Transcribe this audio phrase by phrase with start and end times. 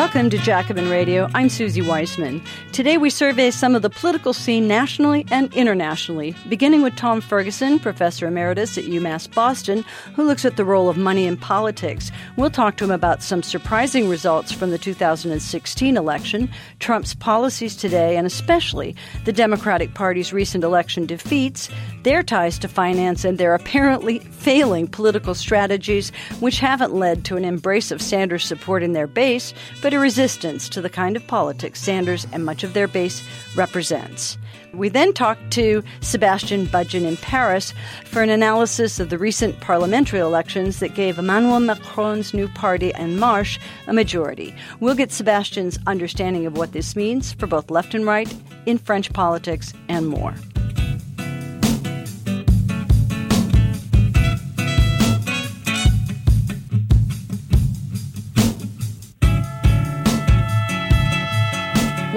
[0.00, 1.28] Welcome to Jacobin Radio.
[1.34, 2.42] I'm Suzi Weissman.
[2.72, 7.78] Today we survey some of the political scene nationally and internationally, beginning with Tom Ferguson,
[7.78, 9.84] professor emeritus at UMass Boston,
[10.16, 12.10] who looks at the role of money in politics.
[12.36, 18.16] We'll talk to him about some surprising results from the 2016 election, Trump's policies today,
[18.16, 18.96] and especially
[19.26, 21.68] the Democratic Party's recent election defeats,
[22.04, 26.08] their ties to finance, and their apparently failing political strategies,
[26.40, 29.52] which haven't led to an embrace of Sanders support in their base
[29.89, 33.22] but a resistance to the kind of politics Sanders and much of their base
[33.56, 34.36] represents.
[34.72, 40.20] We then talked to Sebastian Budgen in Paris for an analysis of the recent parliamentary
[40.20, 44.54] elections that gave Emmanuel Macron's new party, En Marche, a majority.
[44.78, 48.32] We'll get Sebastian's understanding of what this means for both left and right
[48.66, 50.34] in French politics and more.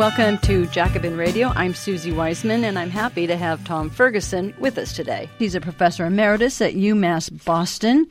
[0.04, 1.54] Welcome to Jacobin Radio.
[1.56, 5.30] I'm Suzi Weissman, and I'm happy to have Tom Ferguson with us today.
[5.40, 8.08] He's a professor emeritus at UMass Boston,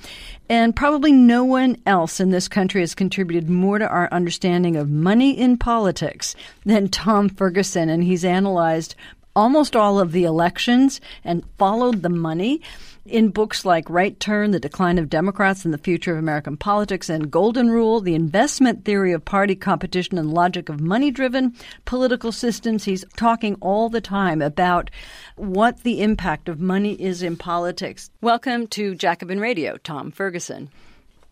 [0.48, 4.88] and probably no one else in this country has contributed more to our understanding of
[4.88, 8.94] money in politics than Tom Ferguson, and he's analyzed
[9.36, 12.62] almost all of the elections and followed the money
[13.04, 17.08] in books like Right Turn, The Decline of Democrats and the Future of American Politics,
[17.08, 22.32] and Golden Rule, The Investment Theory of Party Competition and Logic of Money Driven Political
[22.32, 22.84] Systems.
[22.84, 24.90] He's talking all the time about
[25.36, 28.10] what the impact of money is in politics.
[28.20, 30.70] Welcome to Jacobin Radio, Tom Ferguson.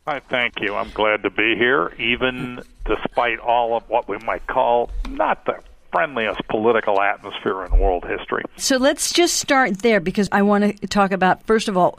[0.06, 0.74] Hi, thank you.
[0.74, 5.58] I'm glad to be here, even despite all of what we might call not the
[5.92, 8.42] friendliest political atmosphere in world history.
[8.56, 11.98] So let's just start there because I want to talk about, first of all,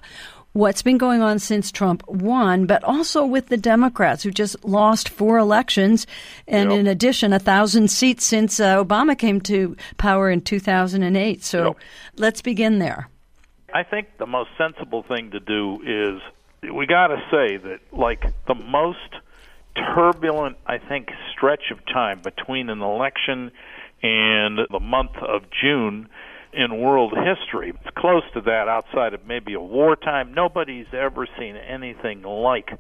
[0.54, 5.10] what's been going on since Trump won, but also with the Democrats who just lost
[5.10, 6.08] four elections,
[6.48, 6.80] and yep.
[6.80, 11.44] in addition, a thousand seats since uh, Obama came to power in 2008.
[11.44, 11.78] So yep.
[12.18, 13.08] let's begin there.
[13.74, 18.26] I think the most sensible thing to do is we got to say that, like,
[18.48, 19.00] the most
[19.76, 23.52] turbulent, I think, stretch of time between an election
[24.04, 26.10] and the month of June
[26.54, 27.70] in world history.
[27.70, 30.34] It's close to that outside of maybe a wartime.
[30.34, 32.80] Nobody's ever seen anything like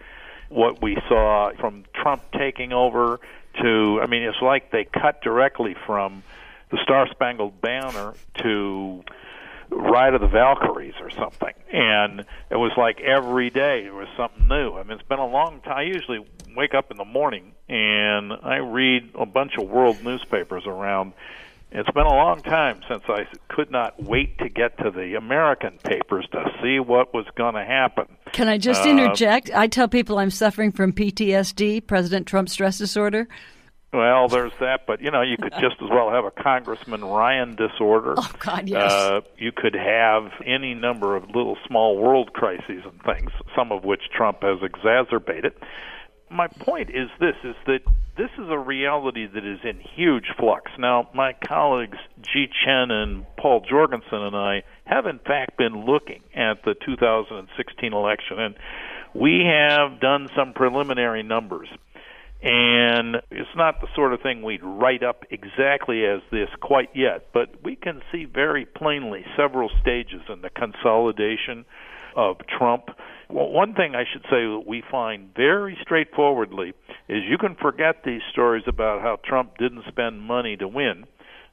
[0.49, 3.19] what we saw from Trump taking over
[3.61, 6.23] to, I mean, it's like they cut directly from
[6.71, 9.03] the Star Spangled Banner to
[9.71, 11.53] Ride of the Valkyries or something.
[11.71, 14.73] And it was like every day there was something new.
[14.73, 15.77] I mean, it's been a long time.
[15.77, 16.19] I usually
[16.55, 21.13] wake up in the morning and I read a bunch of world newspapers around.
[21.73, 25.77] It's been a long time since I could not wait to get to the American
[25.77, 28.07] papers to see what was going to happen.
[28.33, 29.49] Can I just interject?
[29.49, 33.29] Uh, I tell people I'm suffering from PTSD, President Trump stress disorder.
[33.93, 37.55] Well, there's that, but you know, you could just as well have a Congressman Ryan
[37.55, 38.13] disorder.
[38.17, 38.89] Oh God, yes.
[38.89, 43.83] Uh, you could have any number of little small world crises and things, some of
[43.83, 45.53] which Trump has exacerbated.
[46.29, 47.79] My point is this: is that
[48.17, 50.71] this is a reality that is in huge flux.
[50.79, 56.23] Now, my colleagues Jie Chen and Paul Jorgensen and I have, in fact, been looking
[56.33, 58.55] at the 2016 election, and
[59.13, 61.67] we have done some preliminary numbers
[62.41, 67.27] and it's not the sort of thing we'd write up exactly as this quite yet,
[67.33, 71.65] but we can see very plainly several stages in the consolidation
[72.15, 72.89] of Trump.
[73.29, 76.73] Well, one thing I should say that we find very straightforwardly
[77.07, 81.05] is you can forget these stories about how Trump didn't spend money to win.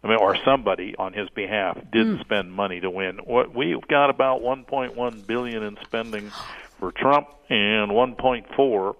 [0.02, 2.24] I mean, or somebody on his behalf didn't mm.
[2.24, 3.18] spend money to win.
[3.18, 6.30] What we've got about 1.1 billion in spending
[6.78, 8.94] for Trump and 1.4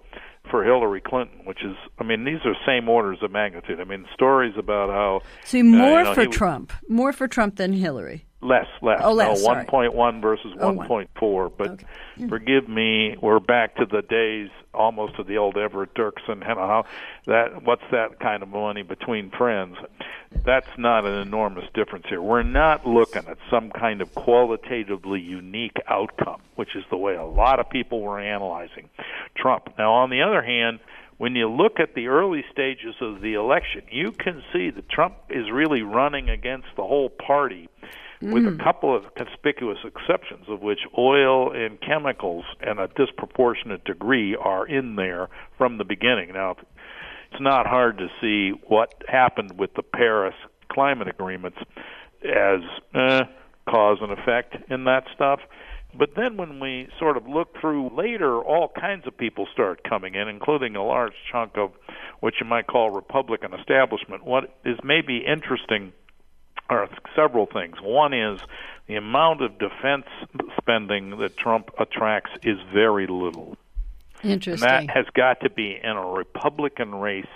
[0.49, 3.79] for Hillary Clinton, which is, I mean, these are same orders of magnitude.
[3.79, 5.21] I mean, stories about how.
[5.45, 8.25] See, more uh, you know, for Trump, more for Trump than Hillary.
[8.41, 9.01] Less, less.
[9.03, 9.43] Oh, less.
[9.43, 11.51] No, 1.1 versus oh, 1.4.
[11.57, 11.85] But okay.
[12.15, 12.29] Hmm.
[12.29, 16.41] forgive me, we're back to the days almost of the old Everett Dirksen.
[16.47, 16.85] You know, how
[17.27, 19.75] that what's that kind of money between friends?
[20.45, 22.21] That's not an enormous difference here.
[22.21, 27.25] We're not looking at some kind of qualitatively unique outcome, which is the way a
[27.25, 28.89] lot of people were analyzing
[29.35, 29.73] Trump.
[29.77, 30.79] Now, on the other hand,
[31.17, 35.15] when you look at the early stages of the election, you can see that Trump
[35.29, 37.67] is really running against the whole party
[38.21, 38.63] with a mm.
[38.63, 44.95] couple of conspicuous exceptions, of which oil and chemicals and a disproportionate degree are in
[44.95, 46.33] there from the beginning.
[46.33, 46.55] Now,
[47.31, 50.35] it's not hard to see what happened with the Paris
[50.69, 51.57] climate agreements
[52.23, 52.59] as
[52.93, 53.21] eh,
[53.69, 55.39] cause and effect in that stuff.
[55.97, 60.13] But then when we sort of look through later, all kinds of people start coming
[60.13, 61.71] in, including a large chunk of
[62.19, 64.23] what you might call Republican establishment.
[64.23, 65.93] What is maybe interesting
[66.69, 67.77] are several things.
[67.81, 68.39] One is
[68.87, 70.05] the amount of defense
[70.59, 73.57] spending that Trump attracts is very little.
[74.23, 74.67] Interesting.
[74.67, 77.27] And that has got to be in a Republican race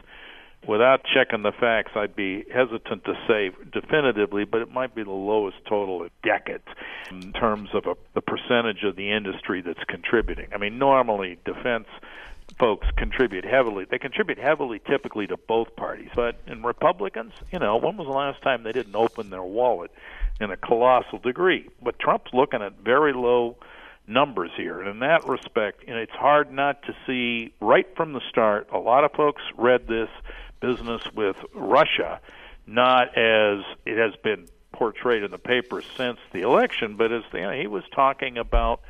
[0.68, 5.12] without checking the facts, I'd be hesitant to say definitively, but it might be the
[5.12, 6.68] lowest total in decades
[7.12, 10.48] in terms of a, the percentage of the industry that's contributing.
[10.54, 11.88] I mean, normally defense
[12.60, 13.86] folks contribute heavily.
[13.90, 16.10] They contribute heavily typically to both parties.
[16.16, 19.92] But in Republicans, you know, when was the last time they didn't open their wallet
[20.40, 21.70] in a colossal degree?
[21.82, 23.58] But Trump's looking at very low
[24.08, 24.80] numbers here.
[24.80, 28.70] And in that respect, you know, it's hard not to see right from the start.
[28.72, 30.10] A lot of folks read this
[30.60, 32.20] business with Russia,
[32.68, 37.42] not as it has been portrayed in the papers since the election, but as you
[37.42, 38.82] know, he was talking about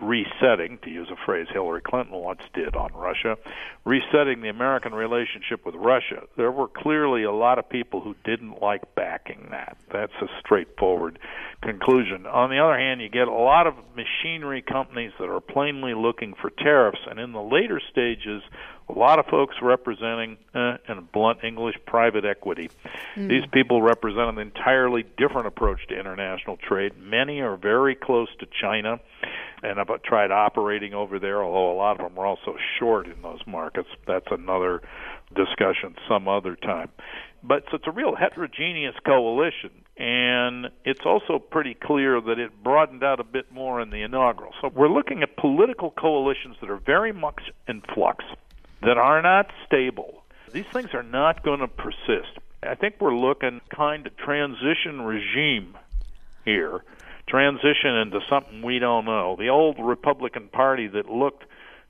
[0.00, 3.36] resetting, to use a phrase Hillary Clinton once did on Russia,
[3.84, 6.22] resetting the American relationship with Russia.
[6.36, 9.76] There were clearly a lot of people who didn't like backing that.
[9.92, 11.18] That's a straightforward
[11.62, 12.26] conclusion.
[12.26, 16.34] On the other hand, you get a lot of machinery companies that are plainly looking
[16.34, 18.42] for tariffs, and in the later stages,
[18.88, 22.70] a lot of folks representing, uh, in blunt English, private equity.
[23.16, 23.28] Mm.
[23.28, 26.92] These people represent an entirely different approach to international trade.
[26.98, 29.00] Many are very close to China
[29.62, 33.20] and have tried operating over there, although a lot of them are also short in
[33.22, 33.88] those markets.
[34.06, 34.82] That's another
[35.34, 36.90] discussion some other time.
[37.42, 43.04] But so it's a real heterogeneous coalition, and it's also pretty clear that it broadened
[43.04, 44.52] out a bit more in the inaugural.
[44.60, 48.24] So we're looking at political coalitions that are very much in flux
[48.82, 50.22] that are not stable.
[50.52, 52.38] These things are not going to persist.
[52.62, 55.76] I think we're looking kind of transition regime
[56.44, 56.84] here,
[57.28, 59.36] transition into something we don't know.
[59.38, 61.44] The old Republican Party that looked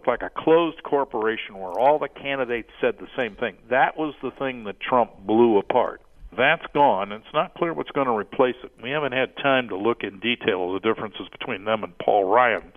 [0.06, 3.56] like a closed corporation where all the candidates said the same thing.
[3.70, 6.00] That was the thing that Trump blew apart.
[6.37, 8.73] That's gone, it's not clear what's going to replace it.
[8.82, 12.25] We haven't had time to look in detail at the differences between them and Paul
[12.25, 12.73] Ryan,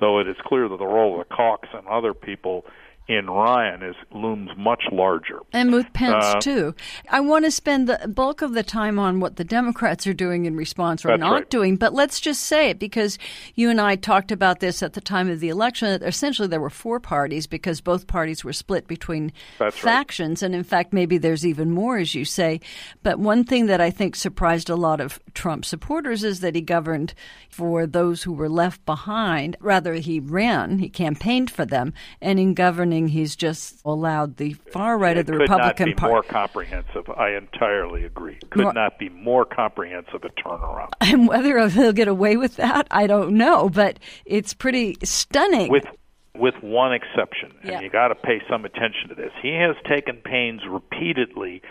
[0.00, 2.64] though it is clear that the role of the Kochs and other people
[3.08, 5.40] in Ryan is looms much larger.
[5.52, 6.74] And with Pence uh, too.
[7.08, 10.46] I want to spend the bulk of the time on what the Democrats are doing
[10.46, 11.50] in response or not right.
[11.50, 13.16] doing, but let's just say it because
[13.54, 16.02] you and I talked about this at the time of the election.
[16.02, 20.46] Essentially, there were four parties because both parties were split between That's factions, right.
[20.46, 22.60] and in fact, maybe there's even more, as you say.
[23.04, 26.60] But one thing that I think surprised a lot of Trump supporters is that he
[26.60, 27.14] governed
[27.50, 29.56] for those who were left behind.
[29.60, 34.96] Rather, he ran, he campaigned for them, and in governing he's just allowed the far
[34.96, 36.12] right it of the could Republican Party.
[36.12, 37.08] more comprehensive.
[37.10, 38.38] I entirely agree.
[38.50, 40.90] Could more, not be more comprehensive a turnaround.
[41.00, 43.68] And whether he'll get away with that, I don't know.
[43.68, 45.70] But it's pretty stunning.
[45.70, 45.84] With
[46.34, 47.80] with one exception, and yeah.
[47.80, 49.32] you got to pay some attention to this.
[49.40, 51.62] He has taken pains repeatedly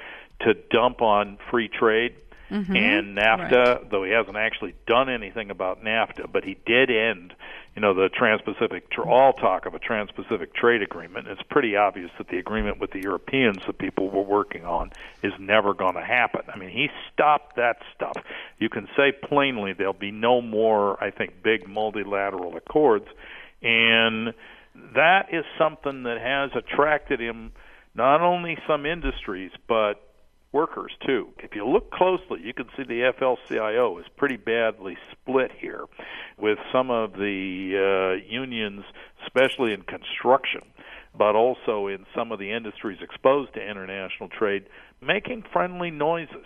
[0.41, 2.15] to dump on free trade
[2.55, 2.75] mm-hmm.
[2.75, 3.89] and NAFTA, right.
[3.89, 7.33] though he hasn't actually done anything about NAFTA, but he did end
[7.75, 11.27] you know the Trans-Pacific all talk of a Trans-Pacific trade agreement.
[11.27, 14.91] It's pretty obvious that the agreement with the Europeans that people were working on
[15.21, 16.41] is never going to happen.
[16.51, 18.15] I mean, he stopped that stuff.
[18.59, 23.07] You can say plainly there'll be no more, I think, big multilateral accords,
[23.61, 24.33] and
[24.95, 27.51] that is something that has attracted him
[27.93, 30.04] not only some industries but
[30.55, 31.27] workers too.
[31.39, 35.83] If you look closely, you can see the AFL-CIO is pretty badly split here,
[36.37, 38.85] with some of the uh, unions,
[39.25, 40.61] especially in construction,
[41.13, 44.63] but also in some of the industries exposed to international trade,
[45.01, 46.45] making friendly noises.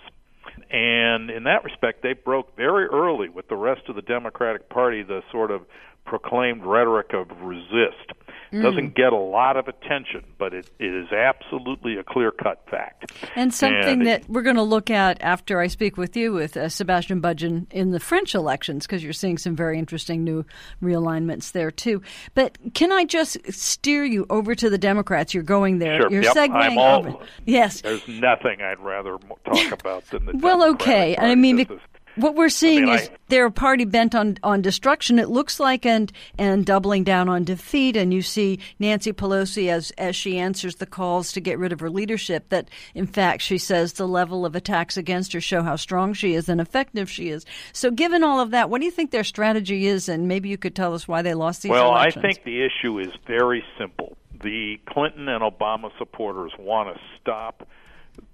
[0.71, 5.03] And in that respect, they broke very early with the rest of the Democratic Party
[5.03, 5.61] the sort of
[6.09, 8.13] proclaimed rhetoric of resist.
[8.51, 8.63] Mm.
[8.63, 13.11] Doesn't get a lot of attention, but it, it is absolutely a clear cut fact.
[13.35, 16.33] And something and that it, we're going to look at after I speak with you
[16.33, 20.45] with uh, Sebastian Budgen in the French elections, because you're seeing some very interesting new
[20.81, 22.01] realignments there too.
[22.33, 25.31] But can I just steer you over to the Democrats?
[25.35, 26.01] You're going there.
[26.01, 26.11] Sure.
[26.11, 26.35] You're yep.
[26.35, 27.25] segueing all, over.
[27.45, 27.81] Yes.
[27.81, 30.31] There's nothing I'd rather talk about than the.
[30.41, 31.15] well, okay.
[31.15, 31.31] Party.
[31.31, 31.67] I mean,
[32.15, 35.19] what we're seeing I mean, is I, they're a party bent on, on destruction.
[35.19, 37.95] It looks like and and doubling down on defeat.
[37.95, 41.79] And you see Nancy Pelosi as as she answers the calls to get rid of
[41.79, 42.49] her leadership.
[42.49, 46.33] That in fact she says the level of attacks against her show how strong she
[46.33, 47.45] is and effective she is.
[47.73, 50.09] So given all of that, what do you think their strategy is?
[50.09, 52.23] And maybe you could tell us why they lost these well, elections.
[52.23, 54.17] I think the issue is very simple.
[54.41, 57.67] The Clinton and Obama supporters want to stop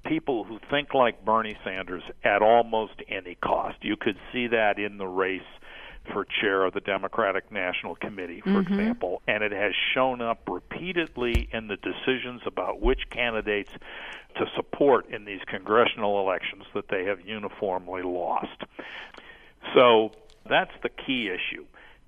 [0.06, 3.78] people who think like Bernie Sanders at almost any cost.
[3.82, 5.42] You could see that in the race
[6.14, 8.74] for chair of the Democratic National Committee, for mm-hmm.
[8.74, 13.72] example, and it has shown up repeatedly in the decisions about which candidates
[14.38, 18.64] to support in these congressional elections that they have uniformly lost.
[19.74, 20.12] So
[20.48, 21.66] that's the key issue.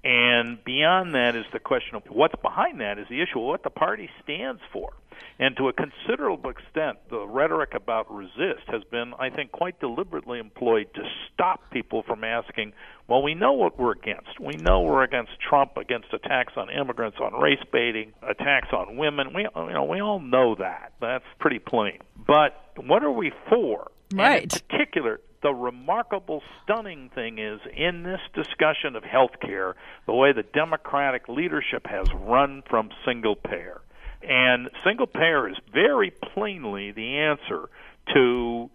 [0.07, 3.63] And beyond that is the question of what's behind that is the issue of what
[3.63, 4.93] the party stands for.
[5.37, 10.39] And to a considerable extent, the rhetoric about resist has been, I think, quite deliberately
[10.39, 11.01] employed to
[11.33, 12.71] stop people from asking,
[13.09, 14.39] well, we know what we're against.
[14.39, 19.33] We know we're against Trump, against attacks on immigrants, on race baiting, attacks on women.
[19.33, 20.93] We, you know, we all know that.
[21.01, 21.99] That's pretty plain.
[22.25, 23.91] But what are we for?
[24.13, 24.43] Right.
[24.43, 29.75] And in particular, the remarkable, stunning thing is in this discussion of health care,
[30.05, 33.81] the way the Democratic leadership has run from single payer.
[34.23, 37.69] And single payer is very plainly the answer
[38.13, 38.69] to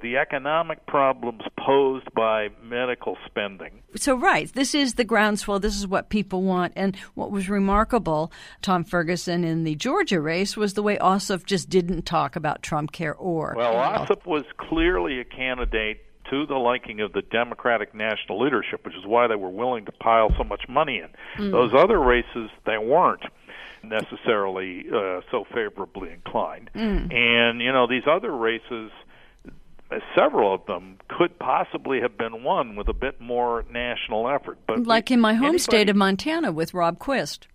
[0.00, 3.82] the economic problems posed by medical spending.
[3.96, 5.58] So, right, this is the groundswell.
[5.58, 6.72] This is what people want.
[6.76, 8.32] And what was remarkable,
[8.62, 12.92] Tom Ferguson in the Georgia race, was the way Ossoff just didn't talk about Trump
[12.92, 13.54] care or.
[13.56, 18.94] Well, Ossoff was clearly a candidate to the liking of the Democratic national leadership, which
[18.94, 21.08] is why they were willing to pile so much money in.
[21.44, 21.52] Mm.
[21.52, 23.22] Those other races, they weren't
[23.82, 26.70] necessarily uh, so favorably inclined.
[26.74, 27.14] Mm.
[27.14, 28.90] And, you know, these other races,
[30.14, 34.58] several of them could possibly have been won with a bit more national effort.
[34.66, 37.48] But like in my home anybody, state of Montana with Rob Quist.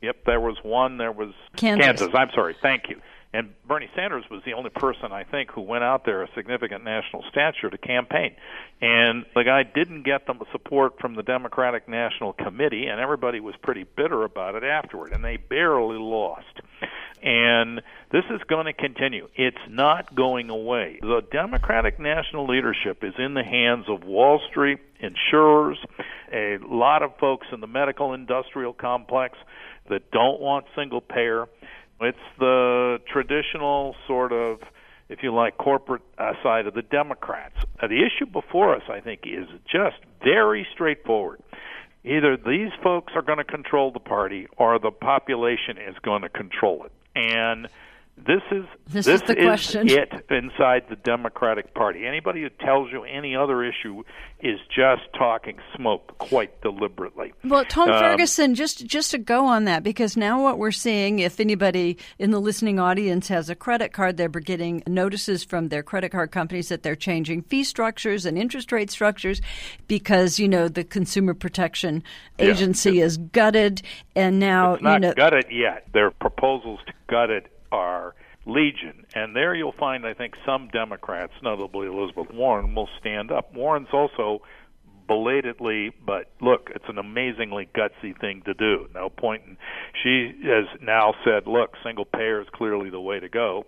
[0.00, 0.96] Yep, there was one.
[0.96, 1.84] There was Kansas.
[1.84, 2.08] Kansas.
[2.14, 2.56] I'm sorry.
[2.62, 3.00] Thank you.
[3.32, 6.82] And Bernie Sanders was the only person I think who went out there a significant
[6.82, 8.34] national stature to campaign.
[8.80, 13.54] And the guy didn't get the support from the Democratic National Committee, and everybody was
[13.62, 16.46] pretty bitter about it afterward, and they barely lost.
[17.22, 17.82] And
[18.12, 19.28] this is going to continue.
[19.34, 20.98] It's not going away.
[21.02, 25.78] The Democratic national leadership is in the hands of Wall Street, insurers,
[26.32, 29.36] a lot of folks in the medical industrial complex
[29.90, 31.46] that don't want single payer
[32.00, 34.60] it's the traditional sort of,
[35.08, 37.56] if you like, corporate uh, side of the Democrats.
[37.80, 41.42] Uh, the issue before us, I think, is just very straightforward.
[42.04, 46.28] Either these folks are going to control the party or the population is going to
[46.28, 46.92] control it.
[47.14, 47.68] And
[48.26, 49.88] this is this, this is the question.
[49.88, 52.06] it inside the Democratic Party.
[52.06, 54.02] Anybody who tells you any other issue
[54.40, 57.32] is just talking smoke, quite deliberately.
[57.44, 61.18] Well, Tom um, Ferguson, just just to go on that, because now what we're seeing,
[61.18, 65.82] if anybody in the listening audience has a credit card, they're getting notices from their
[65.82, 69.40] credit card companies that they're changing fee structures and interest rate structures
[69.86, 72.02] because you know the Consumer Protection
[72.38, 73.82] Agency yeah, is gutted,
[74.16, 75.86] and now it's not you know gutted yet.
[75.92, 78.14] There are proposals to gut it are
[78.46, 79.04] legion.
[79.14, 83.54] And there you'll find, I think, some Democrats, notably Elizabeth Warren, will stand up.
[83.54, 84.42] Warren's also
[85.06, 88.88] belatedly, but look, it's an amazingly gutsy thing to do.
[88.94, 89.56] No point in.
[90.02, 93.64] She has now said, look, single payer is clearly the way to go.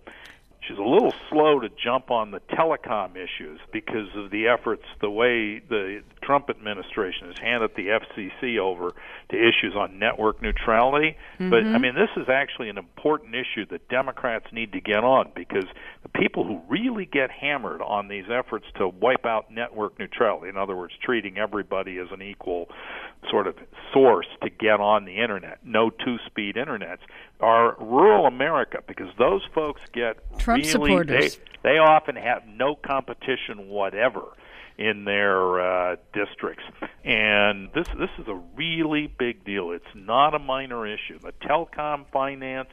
[0.67, 5.11] She's a little slow to jump on the telecom issues because of the efforts, the
[5.11, 8.93] way the Trump administration has handed the FCC over
[9.31, 11.17] to issues on network neutrality.
[11.38, 11.50] Mm-hmm.
[11.50, 15.33] But I mean, this is actually an important issue that Democrats need to get on
[15.35, 15.64] because
[16.02, 20.59] the people who really get hammered on these efforts to wipe out network neutrality, in
[20.59, 22.69] other words, treating everybody as an equal
[23.31, 23.55] sort of
[23.93, 27.00] source to get on the internet, no two-speed internets,
[27.41, 31.37] are rural America because those folks get Trump really, supporters.
[31.63, 34.37] They, they often have no competition whatever
[34.79, 36.65] in their uh, districts.
[37.05, 39.73] And this this is a really big deal.
[39.73, 41.19] It's not a minor issue.
[41.19, 42.71] The telecom, finance,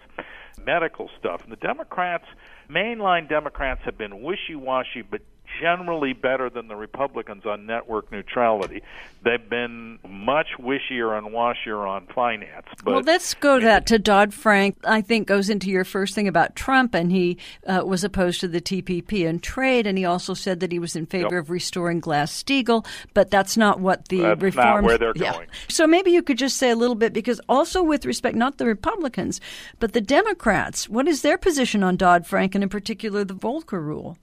[0.66, 1.44] medical stuff.
[1.44, 2.26] And the Democrats,
[2.70, 5.22] mainline Democrats, have been wishy-washy, but
[5.60, 8.82] generally better than the Republicans on network neutrality.
[9.24, 12.68] They've been much wishier and washier on finance.
[12.84, 14.78] But well, let's go that to Dodd Frank.
[14.84, 18.48] I think goes into your first thing about Trump, and he uh, was opposed to
[18.48, 21.44] the TPP and trade, and he also said that he was in favor yep.
[21.44, 24.84] of restoring Glass Steagall, but that's not what the that's reforms.
[24.84, 25.34] Not where they're yeah.
[25.34, 25.48] going.
[25.68, 28.66] So maybe you could just say a little bit because also with respect, not the
[28.66, 29.42] Republicans,
[29.80, 30.88] but the Democrats.
[30.88, 34.18] What is their position on Dodd Frank, and in particular the Volcker rule?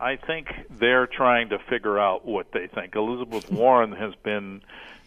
[0.00, 2.94] I think they're trying to figure out what they think.
[2.96, 4.62] Elizabeth Warren has been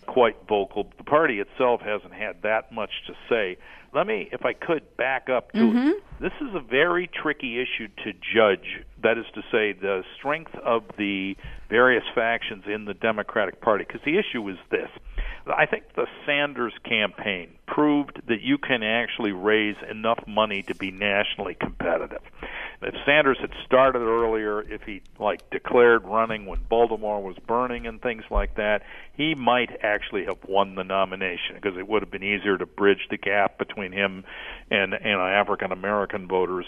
[0.06, 0.92] quite vocal.
[0.98, 3.58] The party itself hasn't had that much to say.
[3.94, 5.92] Let me, if I could, back up to mm-hmm.
[6.20, 8.84] This is a very tricky issue to judge.
[9.02, 11.36] That is to say, the strength of the
[11.70, 13.84] various factions in the Democratic Party.
[13.86, 14.90] Because the issue is this
[15.46, 20.92] I think the Sanders campaign proved that you can actually raise enough money to be
[20.92, 22.22] nationally competitive.
[22.82, 28.02] If Sanders had started earlier, if he like declared running when Baltimore was burning and
[28.02, 28.84] things like that,
[29.14, 33.08] he might actually have won the nomination because it would have been easier to bridge
[33.10, 34.24] the gap between him
[34.70, 36.66] and and African American voters.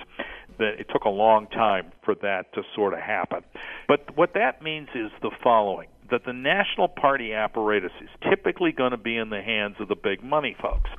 [0.58, 3.44] That it took a long time for that to sort of happen.
[3.88, 8.92] But what that means is the following that the national party apparatus is typically going
[8.92, 10.90] to be in the hands of the big money folks.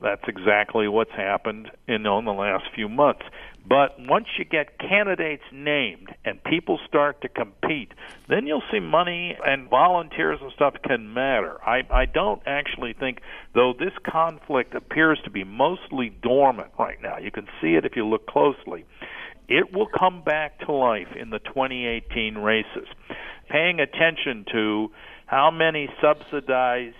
[0.00, 3.22] That's exactly what's happened in, the last few months.
[3.68, 7.92] But once you get candidates named and people start to compete,
[8.28, 11.58] then you'll see money and volunteers and stuff can matter.
[11.66, 13.20] I, I don't actually think,
[13.54, 17.94] though this conflict appears to be mostly dormant right now, you can see it if
[17.94, 18.86] you look closely,
[19.48, 22.86] it will come back to life in the 2018 races
[23.48, 24.90] paying attention to
[25.26, 26.96] how many subsidized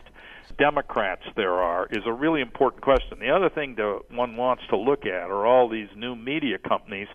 [0.59, 3.19] Democrats there are is a really important question.
[3.21, 7.09] The other thing that one wants to look at are all these new media companies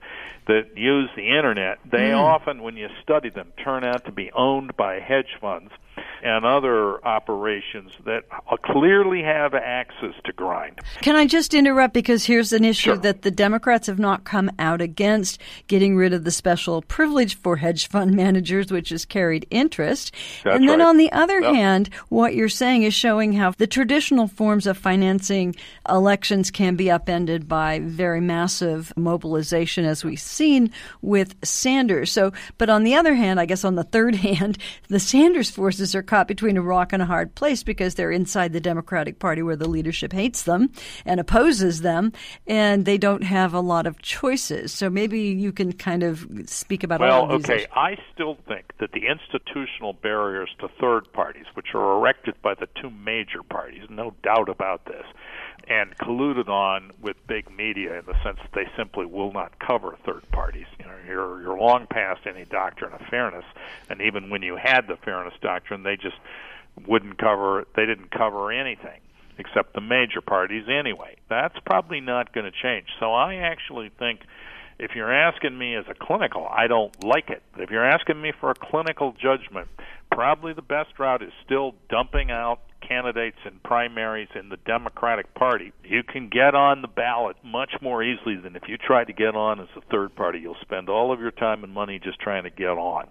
[0.47, 1.79] that use the internet.
[1.89, 2.17] They mm.
[2.17, 5.71] often, when you study them, turn out to be owned by hedge funds
[6.23, 8.23] and other operations that
[8.63, 10.79] clearly have axes to grind.
[11.01, 12.97] Can I just interrupt because here's an issue sure.
[12.97, 17.57] that the Democrats have not come out against getting rid of the special privilege for
[17.57, 20.13] hedge fund managers, which is carried interest.
[20.43, 20.87] That's and then right.
[20.87, 21.53] on the other yep.
[21.53, 25.55] hand, what you're saying is showing how the traditional forms of financing
[25.89, 30.71] elections can be upended by very massive mobilization, as we've seen
[31.01, 32.11] with Sanders.
[32.13, 34.57] So, but on the other hand, I guess on the third hand,
[34.87, 38.53] the Sanders forces are caught between a rock and a hard place because they're inside
[38.53, 40.71] the Democratic Party where the leadership hates them
[41.05, 42.13] and opposes them,
[42.47, 44.71] and they don't have a lot of choices.
[44.71, 47.49] So maybe you can kind of speak about well, all of these.
[47.49, 47.55] okay.
[47.63, 47.73] Issues.
[47.75, 52.67] I still think that the institutional barriers to third parties, which are erected by the
[52.81, 55.05] two major parties, no doubt about this,
[55.67, 59.97] and colluded on with big media in the sense that they simply will not cover
[60.05, 60.67] third parties.
[60.79, 63.45] You know, you're you're long past any doctrine of fairness,
[63.89, 66.17] and even when you had the fairness doctrine, they just
[66.87, 67.65] wouldn't cover.
[67.75, 68.99] They didn't cover anything
[69.37, 71.15] except the major parties anyway.
[71.29, 72.87] That's probably not going to change.
[72.99, 74.21] So I actually think
[74.79, 77.41] if you're asking me as a clinical, I don't like it.
[77.53, 79.69] But if you're asking me for a clinical judgment,
[80.11, 85.71] probably the best route is still dumping out candidates in primaries in the Democratic Party,
[85.83, 89.35] you can get on the ballot much more easily than if you try to get
[89.35, 90.39] on as a third party.
[90.39, 93.07] You'll spend all of your time and money just trying to get on.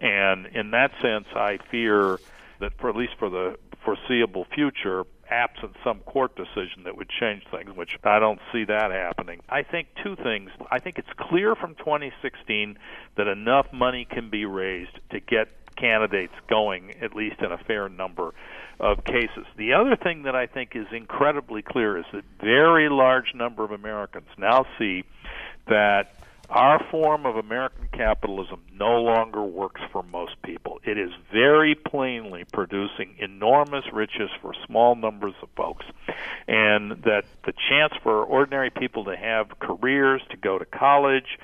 [0.00, 2.18] And in that sense, I fear
[2.60, 7.42] that for at least for the foreseeable future, absent some court decision that would change
[7.50, 9.40] things, which I don't see that happening.
[9.48, 10.50] I think two things.
[10.70, 12.78] I think it's clear from 2016
[13.16, 17.88] that enough money can be raised to get candidates going, at least in a fair
[17.88, 18.34] number
[18.80, 19.46] of cases.
[19.56, 23.70] The other thing that I think is incredibly clear is that very large number of
[23.70, 25.04] Americans now see
[25.68, 26.14] that
[26.52, 30.80] our form of American capitalism no longer works for most people.
[30.84, 35.86] It is very plainly producing enormous riches for small numbers of folks.
[36.46, 41.38] And that the chance for ordinary people to have careers, to go to college,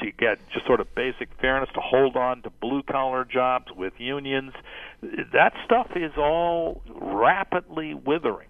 [0.00, 3.92] to get just sort of basic fairness, to hold on to blue collar jobs with
[3.98, 4.54] unions,
[5.02, 8.48] that stuff is all rapidly withering.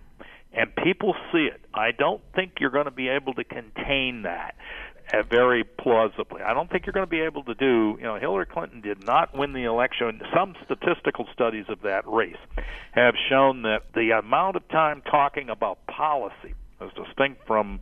[0.53, 1.61] And people see it.
[1.75, 4.55] I don't think you're going to be able to contain that
[5.29, 6.43] very plausibly.
[6.43, 9.05] I don't think you're going to be able to do, you know, Hillary Clinton did
[9.05, 10.21] not win the election.
[10.35, 12.37] Some statistical studies of that race
[12.93, 17.81] have shown that the amount of time talking about policy, as distinct from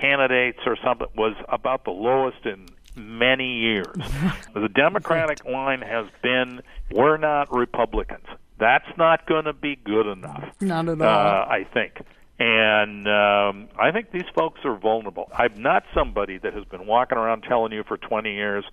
[0.00, 3.96] candidates or something, was about the lowest in many years.
[4.54, 8.26] the Democratic line has been we're not Republicans.
[8.58, 10.44] That's not going to be good enough.
[10.60, 11.06] Not at all.
[11.06, 12.00] Uh, I think.
[12.38, 15.28] And um, I think these folks are vulnerable.
[15.36, 18.64] I'm not somebody that has been walking around telling you for 20 years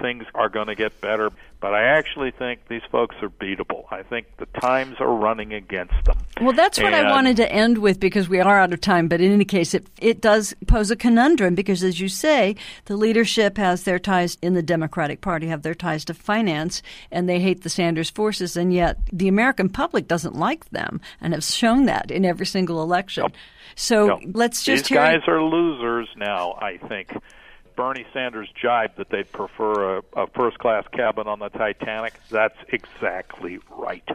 [0.00, 3.84] things are going to get better, but I actually think these folks are beatable.
[3.90, 6.18] I think the times are running against them.
[6.40, 9.06] Well, that's what and, I wanted to end with because we are out of time.
[9.08, 12.96] But in any case, it it does pose a conundrum because, as you say, the
[12.96, 17.38] leadership has their ties in the Democratic Party, have their ties to finance, and they
[17.38, 21.86] hate the Sanders forces, and yet the American public doesn't like them and have shown
[21.86, 23.22] that in every single election.
[23.22, 23.32] Nope.
[23.76, 24.20] So nope.
[24.34, 24.98] let's just these hear.
[24.98, 26.58] guys are losers now.
[26.60, 27.16] I think.
[27.76, 32.14] Bernie Sanders jibed that they'd prefer a, a first class cabin on the Titanic.
[32.30, 34.06] That's exactly right.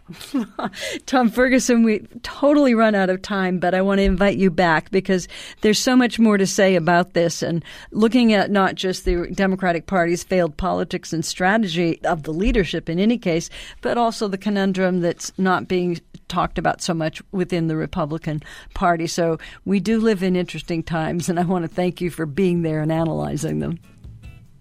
[1.05, 4.91] Tom Ferguson, we totally run out of time, but I want to invite you back
[4.91, 5.27] because
[5.61, 9.87] there's so much more to say about this and looking at not just the Democratic
[9.87, 13.49] Party's failed politics and strategy of the leadership in any case,
[13.81, 18.41] but also the conundrum that's not being talked about so much within the Republican
[18.73, 19.07] Party.
[19.07, 22.61] So we do live in interesting times, and I want to thank you for being
[22.61, 23.79] there and analyzing them.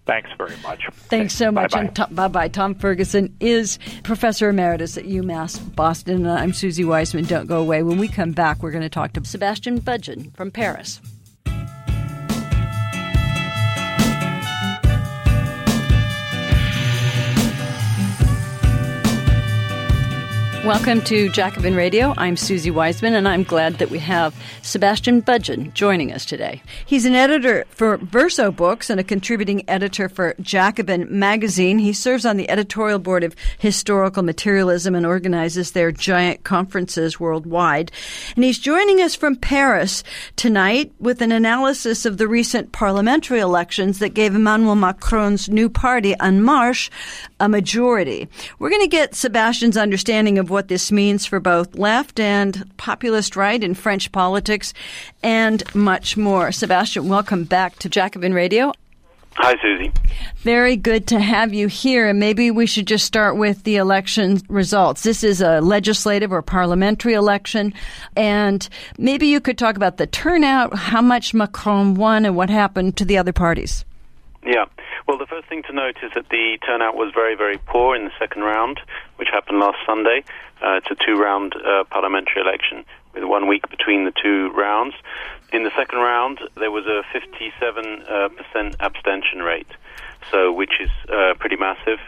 [0.05, 0.87] Thanks very much.
[0.93, 1.71] Thanks so much.
[1.71, 2.05] Bye bye.
[2.09, 2.47] Bye bye.
[2.47, 6.25] Tom Ferguson is professor emeritus at UMass Boston.
[6.25, 7.25] And I'm Suzi Weissman.
[7.25, 7.83] Don't go away.
[7.83, 11.01] When we come back, we're going to talk to Sebastian Budgen from Paris.
[20.67, 22.13] Welcome to Jacobin Radio.
[22.17, 26.61] I'm Suzi Weissman, and I'm glad that we have Sebastian Budgen joining us today.
[26.85, 31.79] He's an editor for Verso Books and a contributing editor for Jacobin Magazine.
[31.79, 37.89] He serves on the editorial board of Historical Materialism and organizes their giant conferences worldwide.
[38.35, 40.03] And he's joining us from Paris
[40.35, 46.13] tonight with an analysis of the recent parliamentary elections that gave Emmanuel Macron's new party,
[46.19, 46.89] En Marche,
[47.39, 48.27] a majority.
[48.59, 53.35] We're going to get Sebastian's understanding of what this means for both left and populist
[53.35, 54.73] right in French politics
[55.21, 56.51] and much more.
[56.51, 58.71] Sebastian, welcome back to Jacobin Radio.
[59.35, 59.95] Hi, Suzi.
[60.37, 62.07] Very good to have you here.
[62.07, 65.03] And maybe we should just start with the election results.
[65.03, 67.75] This is a legislative or parliamentary election.
[68.15, 68.67] And
[68.97, 73.05] maybe you could talk about the turnout, how much Macron won, and what happened to
[73.05, 73.85] the other parties.
[74.43, 74.65] Yeah.
[75.07, 78.05] Well, the first thing to note is that the turnout was very, very poor in
[78.05, 78.79] the second round,
[79.17, 80.23] which happened last Sunday.
[80.61, 84.95] Uh, it's a two round uh, parliamentary election with one week between the two rounds.
[85.53, 89.67] In the second round, there was a 57% uh, abstention rate,
[90.31, 91.99] so which is uh, pretty massive.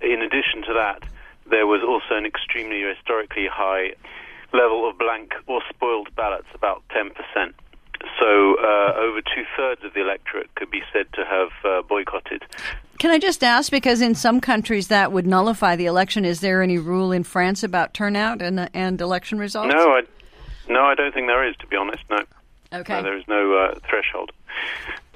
[0.00, 1.02] In addition to that,
[1.48, 3.92] there was also an extremely historically high
[4.52, 7.52] level of blank or spoiled ballots, about 10%.
[8.18, 12.42] So uh, over two thirds of the electorate could be said to have uh, boycotted.
[12.98, 16.62] Can I just ask, because in some countries that would nullify the election, is there
[16.62, 19.72] any rule in France about turnout and, and election results?
[19.72, 20.02] No, I,
[20.68, 22.24] no, I don't think there is, to be honest, no.
[22.72, 22.94] Okay.
[22.94, 24.32] No, there is no uh, threshold.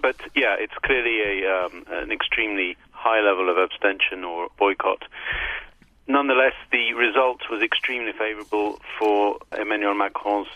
[0.00, 5.02] But yeah, it's clearly a, um, an extremely high level of abstention or boycott.
[6.07, 10.48] Nonetheless, the result was extremely favorable for Emmanuel Macron's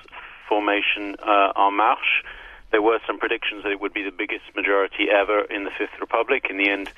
[0.48, 2.24] formation uh, En Marche.
[2.70, 5.98] There were some predictions that it would be the biggest majority ever in the Fifth
[6.00, 6.46] Republic.
[6.50, 6.90] In the end,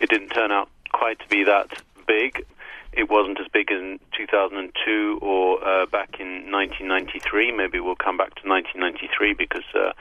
[0.00, 2.44] it didn't turn out quite to be that big.
[2.92, 7.52] It wasn't as big as in 2002 or uh, back in 1993.
[7.52, 9.92] Maybe we'll come back to 1993 because uh,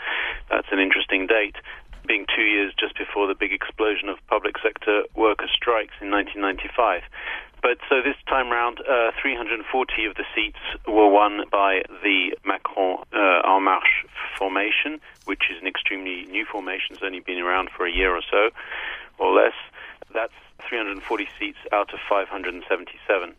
[0.49, 1.55] that's an interesting date
[2.07, 7.01] being two years just before the big explosion of public sector worker strikes in 1995.
[7.61, 13.03] But so this time round, uh, 340 of the seats were won by the Macron
[13.13, 14.05] uh, En Marche
[14.37, 16.95] formation, which is an extremely new formation.
[16.95, 18.49] It's only been around for a year or so,
[19.17, 19.55] or less.
[20.13, 20.33] That's
[20.69, 23.33] 340 seats out of 577.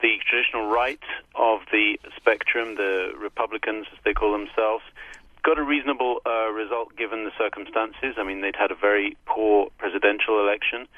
[0.00, 1.02] The traditional right
[1.34, 4.84] of the spectrum, the Republicans, as they call themselves,
[5.42, 8.16] got a reasonable uh, result given the circumstances.
[8.16, 10.88] I mean, they'd had a very poor presidential election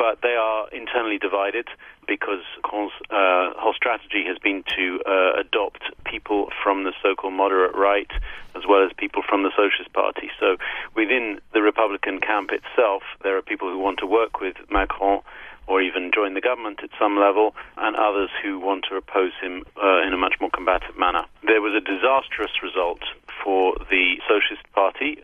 [0.00, 1.68] but they are internally divided
[2.08, 7.76] because Macron's uh, whole strategy has been to uh, adopt people from the so-called moderate
[7.76, 8.10] right
[8.56, 10.30] as well as people from the Socialist Party.
[10.40, 10.56] So
[10.96, 15.20] within the Republican camp itself, there are people who want to work with Macron
[15.66, 19.62] or even join the government at some level, and others who want to oppose him
[19.80, 21.22] uh, in a much more combative manner.
[21.46, 23.02] There was a disastrous result
[23.44, 25.22] for the Socialist Party,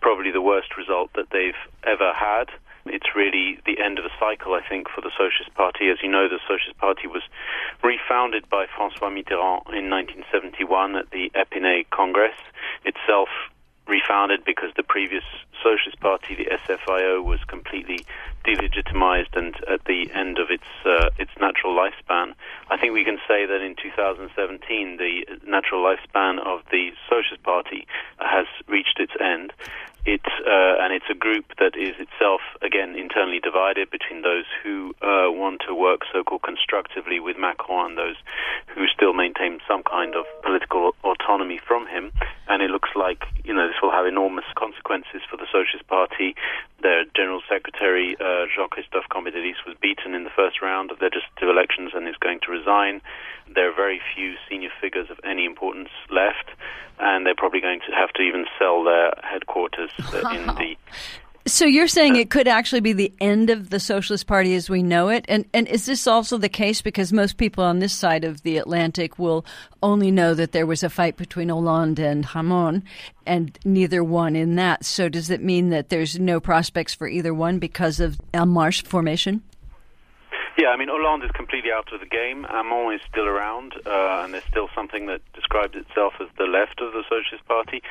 [0.00, 2.50] probably the worst result that they've ever had.
[2.86, 5.90] It's really the end of a cycle, I think, for the Socialist Party.
[5.90, 7.22] As you know, the Socialist Party was
[7.82, 12.36] refounded by Francois Mitterrand in 1971 at the Epinay Congress,
[12.84, 13.28] itself
[13.90, 15.24] refounded because the previous
[15.62, 18.06] Socialist Party, the SFIO, was completely
[18.44, 22.32] delegitimized and at the end of its uh, its natural lifespan.
[22.70, 27.86] I think we can say that in 2017, the natural lifespan of the Socialist Party
[28.18, 29.52] has reached its end.
[30.04, 34.94] It uh, and it's a group that is itself again internally divided between those who
[35.02, 38.16] uh, want to work so-called constructively with Macron and those
[38.74, 42.12] who still maintain some kind of political autonomy from him.
[42.48, 46.34] And it looks like you know this will have enormous consequences for the Socialist Party.
[46.80, 51.92] Their General Secretary uh, Jean-Christophe Cambadélis was beaten in the first round of legislative elections
[51.94, 53.02] and is going to resign.
[53.52, 55.19] There are very few senior figures of
[57.20, 60.74] and they're probably going to have to even sell their headquarters uh, in the
[61.46, 64.82] so you're saying it could actually be the end of the Socialist Party as we
[64.82, 68.24] know it, and and is this also the case because most people on this side
[68.24, 69.44] of the Atlantic will
[69.82, 72.84] only know that there was a fight between Hollande and Hamon,
[73.26, 74.84] and neither one in that.
[74.84, 78.82] So does it mean that there's no prospects for either one because of En Marche
[78.82, 79.42] formation?
[80.60, 82.44] Yeah, I mean, Hollande is completely out of the game.
[82.44, 86.82] Hamon is still around, uh, and there's still something that describes itself as the left
[86.82, 87.82] of the Socialist Party,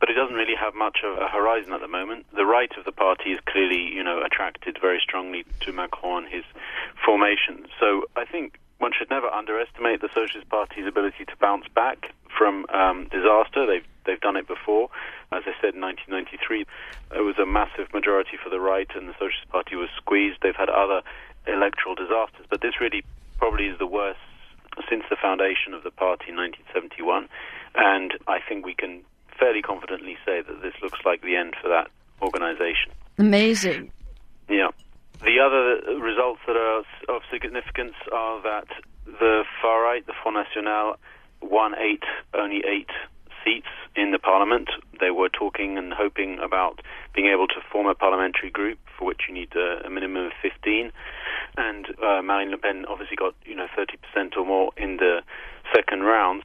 [0.00, 2.24] but it doesn't really have much of a horizon at the moment.
[2.34, 6.32] The right of the party is clearly, you know, attracted very strongly to Macron and
[6.32, 6.44] his
[7.04, 7.66] formation.
[7.78, 12.64] So I think one should never underestimate the Socialist Party's ability to bounce back from
[12.72, 13.66] um, disaster.
[13.66, 14.88] They've they've done it before.
[15.30, 16.64] As I said in 1993,
[17.16, 20.38] it was a massive majority for the right, and the Socialist Party was squeezed.
[20.42, 21.02] They've had other
[21.46, 23.04] electoral disasters, but this really
[23.38, 24.20] probably is the worst
[24.88, 27.28] since the foundation of the party in 1971.
[27.74, 29.02] And I think we can
[29.38, 31.90] fairly confidently say that this looks like the end for that
[32.22, 32.92] organization.
[33.18, 33.90] Amazing.
[34.48, 34.68] Yeah.
[35.22, 38.68] The other results that are of significance are that
[39.06, 40.96] the far right, the Front National,
[41.40, 42.02] won eight,
[42.34, 42.90] only eight
[43.44, 44.68] seats in the parliament.
[45.00, 46.80] They were talking and hoping about
[47.14, 50.32] being able to form a parliamentary group for which you need a, a minimum of
[50.42, 50.90] 15.
[51.56, 55.22] And uh, Marine Le Pen obviously got you know 30% or more in the
[55.72, 56.44] second round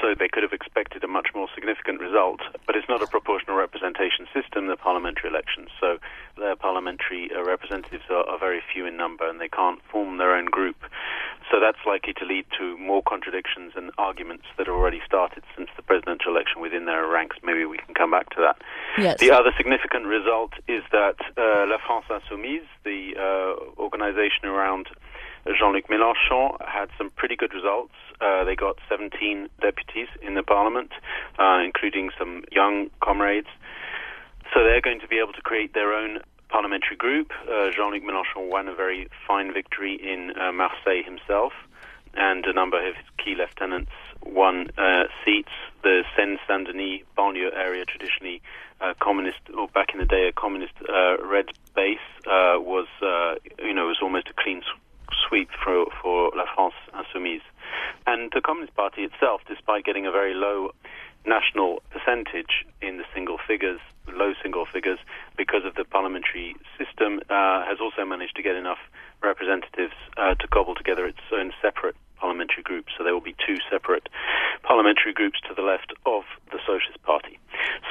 [0.00, 2.40] so they could have expected a much more significant result.
[2.66, 5.68] But it's not a proportional representation system, the parliamentary elections.
[5.80, 5.98] So
[6.36, 10.34] their parliamentary uh, representatives are, are, very few in number and they can't form their
[10.34, 10.76] own group.
[11.50, 15.68] So that's likely to lead to more contradictions and arguments that have already started since
[15.76, 17.36] the presidential election within their ranks.
[17.42, 18.62] Maybe we can come back to that.
[18.96, 19.18] Yes.
[19.18, 24.86] The other significant result is that uh, La France Insoumise, the uh, organization around
[25.46, 27.94] Jean-Luc Mélenchon had some pretty good results.
[28.20, 30.92] Uh, they got 17 deputies in the parliament,
[31.38, 33.48] uh, including some young comrades.
[34.54, 37.32] So they're going to be able to create their own parliamentary group.
[37.42, 41.52] Uh, Jean-Luc Mélenchon won a very fine victory in uh, Marseille himself,
[42.14, 43.92] and a number of his key lieutenants
[44.24, 45.52] won uh, seats.
[45.82, 48.42] The Seine-Saint-Denis banlieue area, traditionally
[48.80, 50.74] uh, communist, or back in the day, a communist
[51.22, 52.86] red base, was
[53.62, 54.62] you know was almost a clean
[55.26, 57.42] sweep for, for La France Insoumise.
[58.06, 60.72] And the Communist Party itself, despite getting a very low
[61.26, 64.98] national percentage in the single figures, low single figures,
[65.36, 68.78] because of the parliamentary system, uh, has also managed to get enough
[69.22, 72.92] representatives uh, to cobble together its own separate parliamentary groups.
[72.96, 74.08] So there will be two separate
[74.62, 77.38] parliamentary groups to the left of the Socialist Party.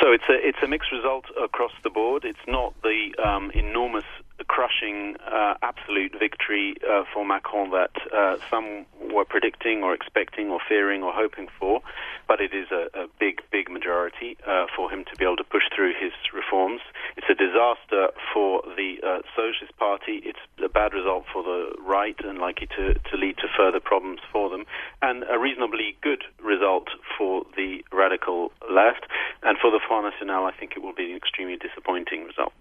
[0.02, 2.26] So it's a it's a mixed result across the board.
[2.26, 4.06] It's not the um, enormous
[4.48, 10.60] crushing uh, absolute victory uh, for Macron that uh, some were predicting or expecting or
[10.68, 11.82] fearing or hoping for,
[12.28, 15.44] but it is a, a big, big majority uh, for him to be able to
[15.44, 16.82] push through his reforms.
[17.18, 20.22] It's a disaster for the uh, Socialist Party.
[20.24, 24.22] It's a bad result for the right and likely to, to lead to further problems
[24.32, 24.66] for them,
[25.02, 29.06] and a reasonably good result for the radical left.
[29.44, 32.54] And for the Front National, I think it will be an extremely disappointing result.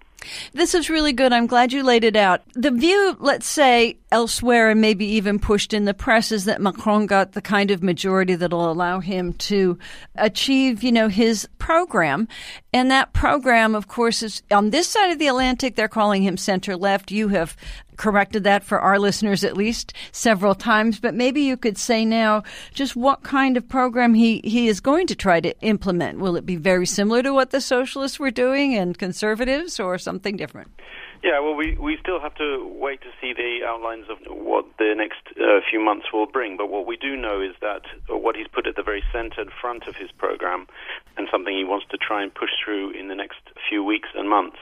[0.69, 1.33] This is really good.
[1.33, 2.43] I'm glad you laid it out.
[2.59, 7.07] The view, let's say, elsewhere and maybe even pushed in the press is that Macron
[7.07, 9.79] got the kind of majority that'll allow him to
[10.17, 12.27] achieve, you know, his program.
[12.73, 16.37] And that program, of course, is on this side of the Atlantic, they're calling him
[16.37, 17.13] center left.
[17.13, 17.57] You have
[17.97, 22.43] corrected that for our listeners at least several times, but maybe you could say now
[22.75, 26.19] just what kind of program he, he is going to try to implement.
[26.19, 30.37] Will it be very similar to what the socialists were doing and conservatives or something
[30.37, 30.73] different?
[31.23, 34.95] Yeah, well, we, we still have to wait to see the outlines of what the
[34.97, 36.57] next uh, few months will bring.
[36.57, 39.89] But what we do know is that what he's put at the very centered front
[39.89, 40.69] of his program,
[41.17, 44.29] and something he wants to try and push through in the next few weeks and
[44.31, 44.59] months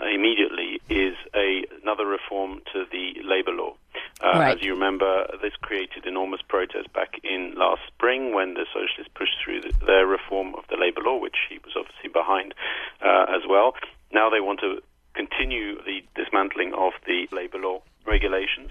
[0.00, 3.74] uh, immediately, is a, another reform to the labor law.
[4.22, 4.56] Uh, right.
[4.56, 9.36] As you remember, this created enormous protest back in last spring when the socialists pushed
[9.44, 12.54] through the, their reform of the labor law, which he was obviously behind
[13.02, 13.74] uh, as well.
[14.12, 14.82] Now they want to
[15.16, 18.70] continue the dismantling of the labor law regulations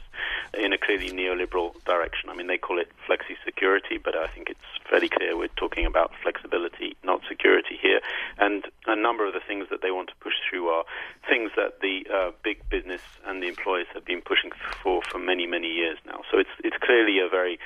[0.57, 2.29] in a clearly neoliberal direction.
[2.29, 5.85] I mean, they call it flexi security, but I think it's fairly clear we're talking
[5.85, 7.99] about flexibility, not security here.
[8.37, 10.85] And a number of the things that they want to push through are
[11.27, 15.45] things that the uh, big business and the employers have been pushing for for many,
[15.45, 16.21] many years now.
[16.31, 17.59] So it's it's clearly a very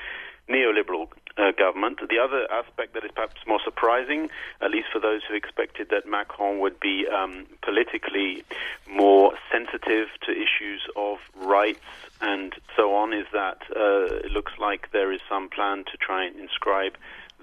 [0.50, 2.00] neoliberal uh, government.
[2.08, 4.28] The other aspect that is perhaps more surprising,
[4.60, 8.44] at least for those who expected that Macron would be um, politically
[8.90, 11.80] more sensitive to issues of rights
[12.20, 16.24] and so on, is that uh, it looks like there is some plan to try
[16.24, 16.96] and inscribe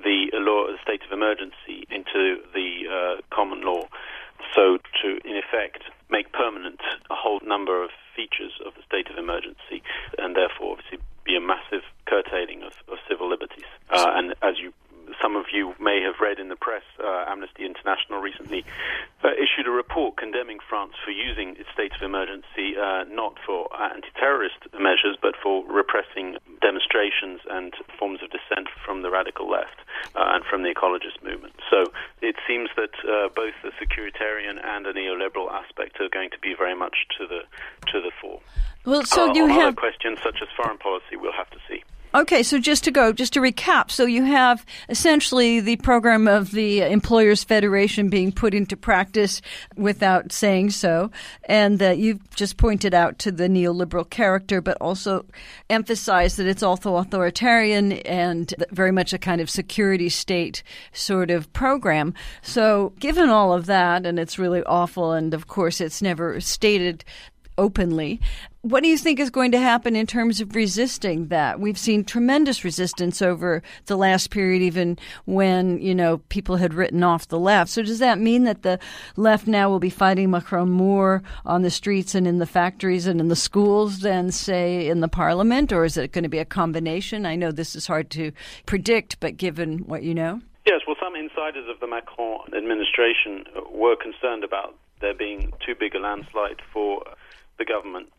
[0.04, 3.88] the law, the state of emergency, into the uh, common law.
[4.54, 9.18] So to, in effect, make permanent a whole number of features of the state of
[9.18, 9.82] emergency,
[10.18, 13.68] and therefore, obviously, be a massive curtailing of, of civil liberties.
[13.90, 14.74] Uh, and as you,
[15.22, 18.64] some of you may have read in the press, uh, Amnesty International recently
[19.24, 23.68] uh, issued a report condemning France for using its state of emergency uh, not for
[23.76, 29.80] anti-terrorist measures, but for repressing demonstrations and forms of dissent from the radical left
[30.16, 31.56] uh, and from the ecologist movement.
[31.70, 36.40] So it seems that uh, both the securitarian and a neoliberal aspect are going to
[36.40, 37.42] be very much to the
[37.92, 38.42] to the fore.
[38.86, 41.84] Well, so uh, you have other questions such as foreign policy, we'll have to see.
[42.16, 46.52] Okay, so just to go, just to recap, so you have essentially the program of
[46.52, 49.42] the Employers Federation being put into practice
[49.76, 51.12] without saying so,
[51.44, 55.26] and that you've just pointed out to the neoliberal character, but also
[55.70, 61.52] emphasized that it's also authoritarian and very much a kind of security state sort of
[61.52, 62.14] program.
[62.42, 67.04] So, given all of that, and it's really awful, and of course it's never stated
[67.58, 68.22] openly.
[68.68, 71.62] What do you think is going to happen in terms of resisting that?
[71.62, 77.02] We've seen tremendous resistance over the last period, even when, you know, people had written
[77.02, 77.72] off the left.
[77.72, 78.78] So does that mean that the
[79.16, 83.22] left now will be fighting Macron more on the streets and in the factories and
[83.22, 85.72] in the schools than, say, in the parliament?
[85.72, 87.26] Or is it going to be a combination?
[87.26, 88.34] I know this is hard to
[88.66, 90.42] predict, but given what you know.
[90.66, 95.96] Yes, well, some insiders of the Macron administration were concerned about there being too big
[95.96, 97.06] a landslide for
[97.60, 98.10] the government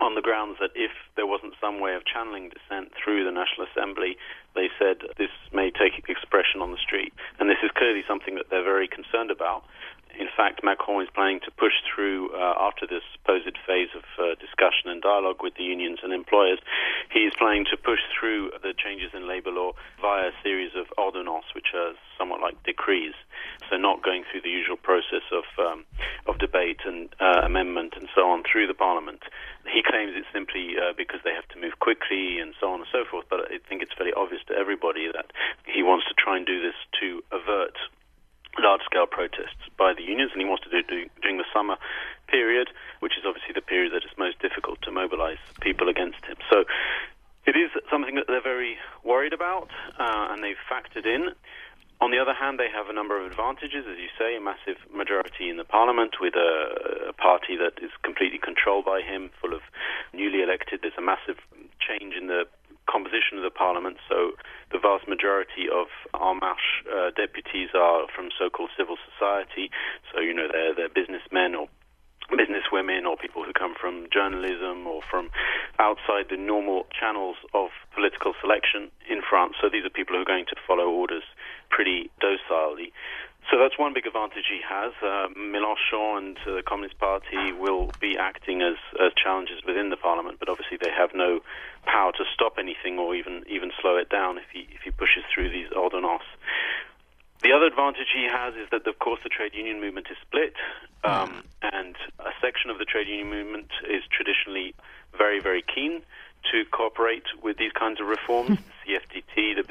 [0.00, 3.66] on the grounds that if there wasn't some way of channeling dissent through the National
[3.66, 4.16] Assembly,
[4.54, 7.12] they said this may take expression on the street.
[7.38, 9.64] And this is clearly something that they're very concerned about.
[10.16, 14.34] In fact, Macron is planning to push through, uh, after this supposed phase of uh,
[14.40, 16.58] discussion and dialogue with the unions and employers,
[17.12, 20.86] he is planning to push through the changes in labor law via a series of
[20.96, 23.14] ordonnances, which are somewhat like decrees.
[23.70, 25.84] So not going through the usual process of um,
[26.26, 29.22] of debate and uh, amendment and so on through the parliament.
[29.68, 32.88] He claims it's simply uh, because they have to move quickly and so on and
[32.90, 33.26] so forth.
[33.28, 35.32] But I think it's very obvious to everybody that
[35.66, 37.22] he wants to try and do this to
[39.18, 41.74] protests by the unions, and he wants to do it during the summer
[42.30, 46.38] period, which is obviously the period that is most difficult to mobilize people against him.
[46.46, 46.62] So
[47.42, 51.34] it is something that they're very worried about, uh, and they've factored in.
[52.00, 54.78] On the other hand, they have a number of advantages, as you say, a massive
[54.94, 59.52] majority in the parliament with a, a, party that is completely controlled by him, full
[59.52, 59.62] of
[60.14, 60.78] newly elected.
[60.80, 61.42] There's a massive
[61.82, 62.46] change in the
[62.88, 63.98] composition of the parliament.
[64.08, 64.32] So
[64.72, 69.70] the vast majority of En Marche uh, deputies are from so-called civil society.
[70.10, 71.68] So you know they're they're businessmen or
[72.32, 75.30] businesswomen or people who come from journalism or from
[75.78, 79.54] outside the normal channels of political selection in France.
[79.60, 81.24] So these are people who are going to follow orders
[81.70, 82.92] pretty docilely.
[83.50, 84.92] So that's one big advantage he has.
[85.00, 89.96] Uh, Mélenchon and uh, the Communist Party will be acting as, as challenges within the
[89.96, 91.40] parliament, but obviously they have no
[91.86, 95.24] power to stop anything or even even slow it down if he if he pushes
[95.32, 96.28] through these ordonnances.
[97.40, 100.54] The other advantage he has is that, of course, the trade union movement is split,
[101.04, 104.74] um, and a section of the trade union movement is traditionally
[105.16, 106.02] very, very keen
[106.50, 108.58] to cooperate with these kinds of reforms.
[108.58, 109.62] the CFDT, the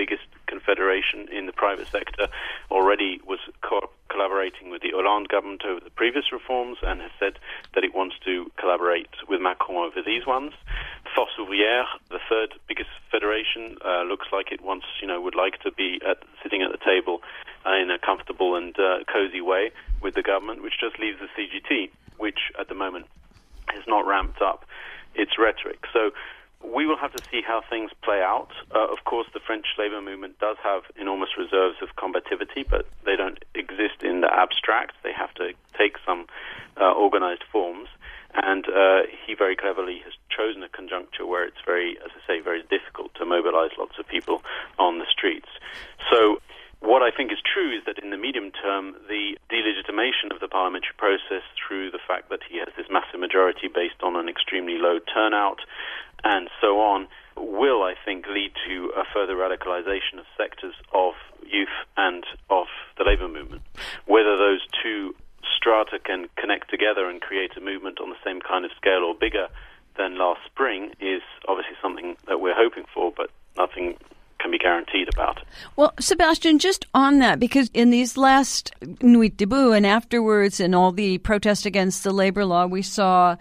[0.68, 2.28] biggest confederation in the private sector,
[2.72, 7.40] already was co- collaborating with the Hollande government over the previous reforms and has said
[7.74, 10.54] that it wants to collaborate with Macron over these ones.
[11.16, 15.60] Force Ouvrière, the third biggest federation, uh, looks like it wants, you know, would like
[15.62, 17.22] to be at, sitting at the table
[17.66, 21.30] uh, in a comfortable and uh, cozy way with the government, which just leaves the
[21.36, 23.08] CGT, which at the moment
[23.68, 24.66] has not ramped up
[25.16, 25.80] its rhetoric.
[25.92, 26.12] So
[26.74, 28.50] we will have to see how things play out.
[28.74, 33.16] Uh, of course, the French labor movement does have enormous reserves of combativity, but they
[33.16, 34.94] don't exist in the abstract.
[35.04, 36.26] They have to take some
[36.80, 37.90] uh, organized forms.
[38.34, 42.40] And uh, he very cleverly has chosen a conjuncture where it's very, as I say,
[42.42, 44.44] very difficult to mobilize lots of people
[44.78, 45.50] on the streets.
[46.12, 46.42] So
[46.80, 50.48] what I think is true is that in the medium term, the delegitimation of the
[50.48, 54.78] parliamentary process through the fact that he has this massive majority based on an extremely
[54.78, 55.60] low turnout
[56.24, 61.14] and so on will, I think, lead to a further radicalization of sectors of
[61.46, 63.62] youth and of the labor movement.
[64.06, 65.16] Whether those two
[65.56, 69.14] strata can connect together and create a movement on the same kind of scale or
[69.14, 69.48] bigger
[69.98, 73.98] than last spring is obviously something that we're hoping for, but nothing
[74.48, 75.42] can be guaranteed about.
[75.76, 80.92] Well, Sebastian, just on that, because in these last Nuit debout and afterwards, and all
[80.92, 83.36] the protest against the labor law, we saw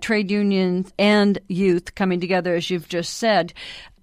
[0.00, 3.52] trade unions and youth coming together, as you've just said.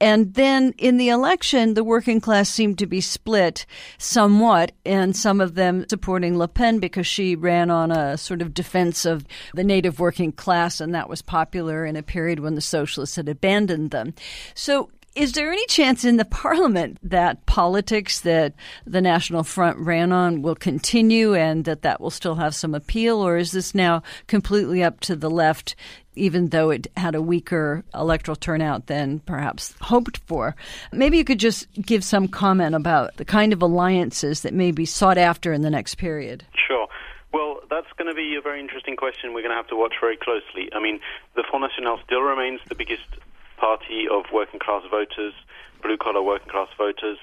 [0.01, 3.65] And then in the election, the working class seemed to be split
[3.97, 8.53] somewhat, and some of them supporting Le Pen because she ran on a sort of
[8.53, 12.61] defense of the native working class, and that was popular in a period when the
[12.61, 14.13] socialists had abandoned them.
[14.55, 18.53] So Is there any chance in the parliament that politics that
[18.85, 23.17] the National Front ran on will continue and that that will still have some appeal,
[23.17, 25.75] or is this now completely up to the left?
[26.15, 30.55] Even though it had a weaker electoral turnout than perhaps hoped for.
[30.91, 34.85] Maybe you could just give some comment about the kind of alliances that may be
[34.85, 36.45] sought after in the next period.
[36.67, 36.87] Sure.
[37.31, 39.93] Well, that's going to be a very interesting question we're going to have to watch
[40.01, 40.69] very closely.
[40.73, 40.99] I mean,
[41.35, 43.05] the Front National still remains the biggest
[43.59, 45.33] party of working class voters,
[45.83, 47.17] blue collar working class voters,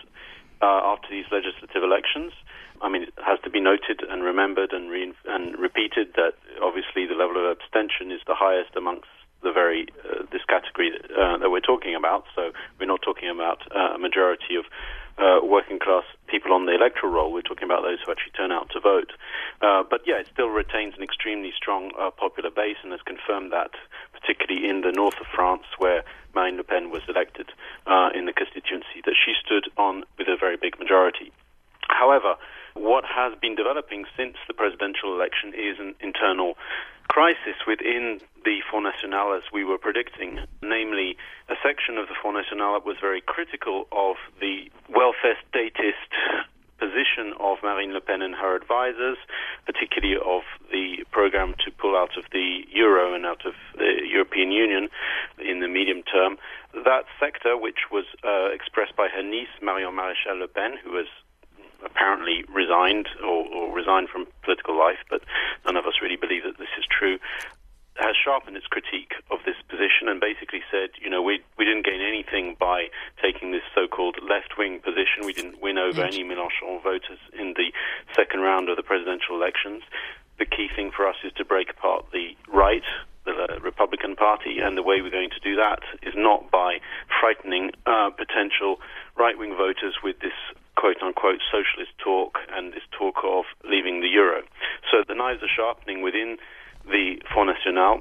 [0.63, 2.33] uh, after these legislative elections.
[2.81, 7.07] I mean, it has to be noted and remembered and, re- and repeated that obviously
[7.07, 9.09] the level of abstention is the highest amongst
[9.43, 12.25] the very uh, this category uh, that we're talking about.
[12.35, 14.65] So we're not talking about uh, a majority of
[15.17, 17.33] uh, working class people on the electoral roll.
[17.33, 19.13] We're talking about those who actually turn out to vote.
[19.63, 23.73] Uh, but yeah, it still retains an extremely strong popular base and has confirmed that,
[24.27, 26.03] particularly in the north of France, where
[26.35, 27.49] Marine Le Pen was elected
[27.87, 31.33] uh, in the constituency that she stood on with a very big majority.
[31.89, 32.35] However,
[32.75, 36.55] what has been developing since the presidential election is an internal
[37.09, 40.41] crisis within the Front National as we were predicting.
[40.61, 41.17] Namely,
[41.49, 46.11] a section of the Front National was very critical of the welfare statist
[46.79, 49.19] position of Marine Le Pen and her advisors,
[49.65, 54.53] particularly of the program to pull out of the euro and out of the European
[54.53, 54.89] Union
[55.39, 56.37] in the medium term.
[56.73, 61.07] That sector, which was uh, expressed by her niece, Marion Maréchal Le Pen, who was
[61.85, 65.23] apparently resigned or, or resigned from political life, but
[65.65, 67.19] none of us really believe that this is true
[67.99, 71.85] has sharpened its critique of this position and basically said, you know, we we didn't
[71.85, 72.89] gain anything by
[73.23, 75.25] taking this so-called left-wing position.
[75.25, 76.15] We didn't win over yes.
[76.15, 77.73] any Mélenchon voters in the
[78.15, 79.83] second round of the presidential elections.
[80.39, 82.85] The key thing for us is to break apart the right,
[83.25, 86.79] the Republican Party, and the way we're going to do that is not by
[87.21, 88.77] frightening uh, potential
[89.17, 90.37] right-wing voters with this
[90.77, 94.43] quote unquote socialist talk and this talk of leaving the euro.
[94.91, 96.37] So the knives are sharpening within
[96.91, 98.01] the Front National.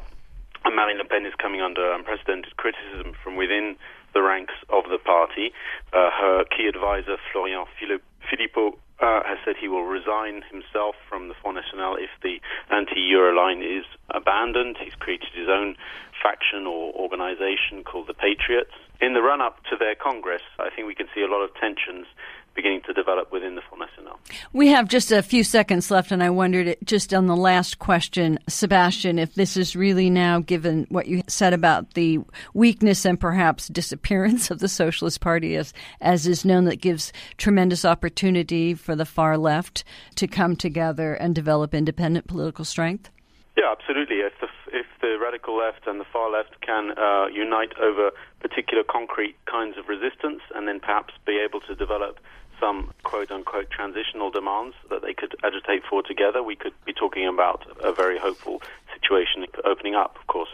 [0.63, 3.75] And Marine Le Pen is coming under unprecedented criticism from within
[4.13, 5.51] the ranks of the party.
[5.93, 11.35] Uh, her key advisor, Florian Philippot, uh, has said he will resign himself from the
[11.41, 12.39] Front National if the
[12.71, 14.77] anti-Euro line is abandoned.
[14.81, 15.75] He's created his own
[16.23, 18.71] faction or organization called the Patriots.
[19.01, 22.07] In the run-up to their Congress, I think we can see a lot of tensions
[22.55, 24.17] beginning to develop within the Front National.
[24.53, 28.39] We have just a few seconds left, and I wondered just on the last question,
[28.47, 32.19] Sebastian, if this is really now, given what you said about the
[32.53, 37.85] weakness and perhaps disappearance of the Socialist Party, as, as is known, that gives tremendous
[37.85, 39.83] opportunity for the far left
[40.15, 43.09] to come together and develop independent political strength?
[43.57, 44.17] Yeah, absolutely.
[44.17, 48.83] If the, if the radical left and the far left can uh, unite over particular
[48.83, 52.19] concrete kinds of resistance and then perhaps be able to develop
[52.59, 57.27] some quote unquote transitional demands that they could agitate for together, we could be talking
[57.27, 58.61] about a very hopeful
[58.93, 60.17] situation opening up.
[60.19, 60.49] Of course,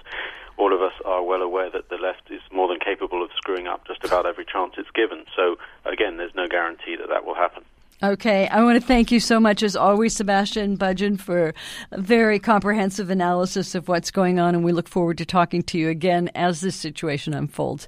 [0.57, 3.67] all of us are well aware that the left is more than capable of screwing
[3.67, 5.25] up just about every chance it's given.
[5.35, 7.63] So, again, there's no guarantee that that will happen.
[8.03, 11.53] Okay, I want to thank you so much, as always, Sebastian Budgen, for
[11.91, 15.77] a very comprehensive analysis of what's going on, and we look forward to talking to
[15.77, 17.87] you again as this situation unfolds.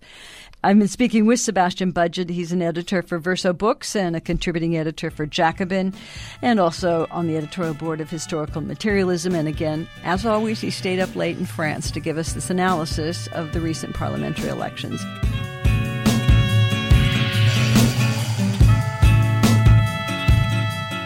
[0.65, 2.29] I've been speaking with Sebastian Budgen.
[2.29, 5.93] He's an editor for Verso Books and a contributing editor for Jacobin,
[6.41, 9.35] and also on the editorial board of Historical Materialism.
[9.35, 13.27] And again, as always, he stayed up late in France to give us this analysis
[13.33, 15.01] of the recent parliamentary elections.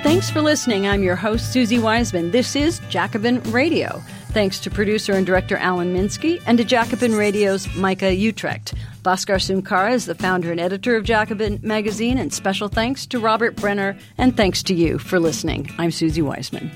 [0.04, 0.88] Thanks for listening.
[0.88, 2.30] I'm your host, Suzi Weissman.
[2.30, 4.04] This is Jacobin Radio.
[4.30, 8.76] Thanks to producer and director Alan Minsky and to Jacobin Radio's Micah Uetricht.
[9.08, 13.56] Bhaskar Sunkara is the founder and editor of Jacobin Magazine, and special thanks to Robert
[13.56, 15.74] Brenner, and thanks to you for listening.
[15.78, 16.70] I'm Suzi Weissman.